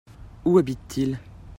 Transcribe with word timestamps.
Où 0.45 0.57
habitent-ils? 0.57 1.19